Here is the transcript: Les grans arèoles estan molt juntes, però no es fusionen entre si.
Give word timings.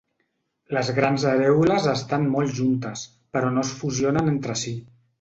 Les 0.77 0.89
grans 0.99 1.25
arèoles 1.33 1.87
estan 1.93 2.27
molt 2.39 2.59
juntes, 2.63 3.07
però 3.37 3.55
no 3.55 3.69
es 3.71 3.79
fusionen 3.85 4.37
entre 4.37 4.61
si. 4.67 4.79